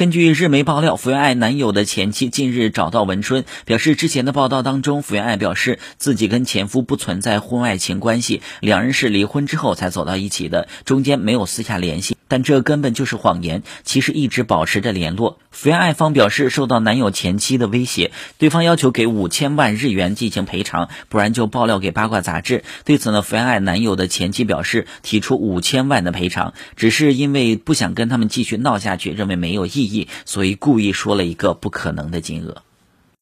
[0.00, 12.16] 根据日媒爆料，福原爱男友的前妻近日找到文春，表示之前的报道当中，福原爱表示自己跟前夫不存在婚外情关系，两人是离婚之后才走到一起的，中间没有私下联系。
[12.30, 15.40] 但这根本就是谎言，其实一直保持着联络。
[15.50, 22.62] 福原爱方表示受到男友前妻的威胁，对方要求给五千万日元进行赔偿，不然就爆料给八卦杂志。
[22.84, 30.06] 对此呢，福原爱男友的前妻表示提出五千万的赔偿，只是因为不想跟他们继续闹下去，认为没有意义。
[30.24, 32.62] 所以故意说了一个不可能的金额。